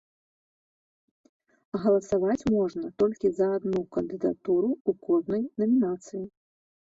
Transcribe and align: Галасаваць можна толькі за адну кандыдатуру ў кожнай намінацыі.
Галасаваць 1.83 2.49
можна 2.55 2.85
толькі 3.03 3.31
за 3.41 3.47
адну 3.59 3.81
кандыдатуру 3.97 4.69
ў 4.89 5.05
кожнай 5.11 5.43
намінацыі. 5.61 6.25